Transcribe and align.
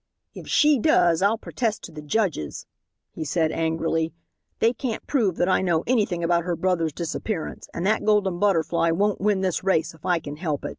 "If 0.33 0.47
she 0.47 0.79
does 0.79 1.21
I'll 1.21 1.37
protest 1.37 1.83
to 1.83 1.91
the 1.91 2.01
judges," 2.01 2.65
he 3.11 3.23
said 3.23 3.51
angrily; 3.51 4.11
"they 4.57 4.73
can't 4.73 5.05
prove 5.05 5.35
that 5.37 5.47
I 5.47 5.61
know 5.61 5.83
anything 5.85 6.23
about 6.23 6.43
her 6.43 6.55
brother's 6.55 6.91
disappearance, 6.91 7.69
and 7.71 7.85
that 7.85 8.03
Golden 8.03 8.39
Butterfly 8.39 8.89
won't 8.89 9.21
win 9.21 9.41
this 9.41 9.63
race 9.63 9.93
if 9.93 10.03
I 10.03 10.17
can 10.17 10.37
help 10.37 10.65
it." 10.65 10.69